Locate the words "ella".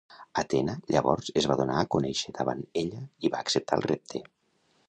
2.85-3.05